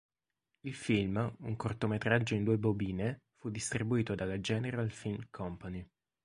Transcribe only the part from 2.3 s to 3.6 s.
in due bobine, fu